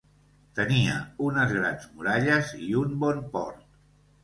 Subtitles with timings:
[0.59, 0.95] Tenia
[1.25, 3.65] unes grans muralles i un bon port.